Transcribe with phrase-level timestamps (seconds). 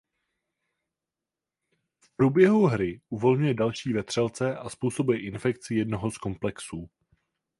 [2.01, 6.89] V průběhu hry uvolňuje další vetřelce a způsobuje infekci jednoho z komplexů.